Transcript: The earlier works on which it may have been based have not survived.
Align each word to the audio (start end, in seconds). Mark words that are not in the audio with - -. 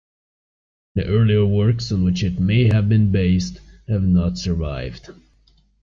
The 0.95 1.05
earlier 1.05 1.45
works 1.45 1.91
on 1.91 2.03
which 2.03 2.23
it 2.23 2.39
may 2.39 2.73
have 2.73 2.89
been 2.89 3.11
based 3.11 3.59
have 3.87 4.01
not 4.01 4.39
survived. 4.39 5.11